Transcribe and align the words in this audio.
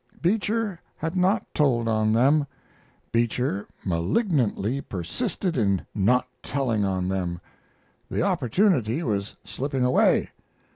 Beecher 0.19 0.79
had 0.97 1.15
not 1.15 1.45
told 1.53 1.87
on 1.87 2.11
them; 2.11 2.47
Beecher 3.11 3.67
malignantly 3.85 4.81
persisted 4.81 5.55
in 5.55 5.85
not 5.93 6.27
telling 6.41 6.83
on 6.83 7.07
them. 7.07 7.39
The 8.09 8.23
opportunity 8.23 9.03
was 9.03 9.35
slipping 9.45 9.83
away. 9.85 10.31